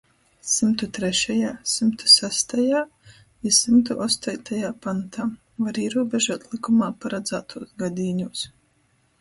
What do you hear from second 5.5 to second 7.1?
var īrūbežuot lykumā